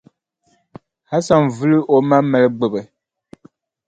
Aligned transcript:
Hasan 1.11 1.43
vili 1.57 1.79
o 1.95 1.97
ma 2.07 2.17
mali 2.29 2.47
gbubi. 2.57 2.81